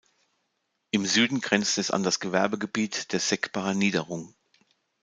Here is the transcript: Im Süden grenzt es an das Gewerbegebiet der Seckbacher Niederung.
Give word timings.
Im 0.89 1.05
Süden 1.05 1.41
grenzt 1.41 1.77
es 1.77 1.91
an 1.91 2.01
das 2.01 2.19
Gewerbegebiet 2.19 3.13
der 3.13 3.19
Seckbacher 3.19 3.75
Niederung. 3.75 4.33